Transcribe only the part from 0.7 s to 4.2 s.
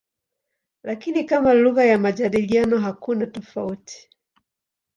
Lakini kama lugha ya majadiliano hakuna tofauti.